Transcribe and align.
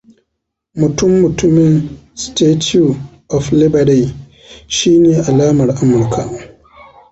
Mutum-mutumin 0.79 1.75
Statue 2.15 2.95
of 3.29 3.51
Liberty 3.51 4.03
shine 4.75 5.11
alamar 5.27 5.69
Amurka. 5.81 6.23